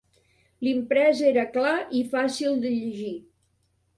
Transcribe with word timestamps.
L'imprès 0.67 1.21
era 1.33 1.43
clar 1.57 1.75
i 2.01 2.03
fàcil 2.15 2.57
de 2.65 2.71
llegir. 2.79 3.15